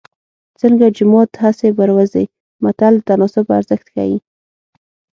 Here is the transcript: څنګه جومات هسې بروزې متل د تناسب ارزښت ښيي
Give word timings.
څنګه 0.61 0.85
جومات 0.97 1.31
هسې 1.43 1.67
بروزې 1.77 2.25
متل 2.63 2.93
د 2.99 3.05
تناسب 3.07 3.45
ارزښت 3.57 3.87
ښيي 3.93 4.17